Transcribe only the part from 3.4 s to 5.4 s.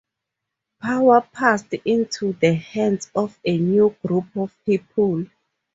a new group of people.